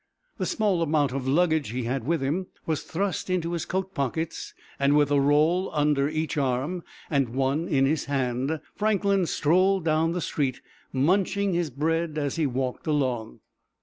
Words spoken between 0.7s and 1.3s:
amount of